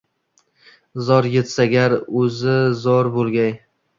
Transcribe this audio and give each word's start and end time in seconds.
Zor 1.09 1.27
etsa 1.41 1.67
gar, 1.75 1.95
oʻzi 2.21 2.57
zor 2.87 3.13
boʻlgay. 3.19 3.55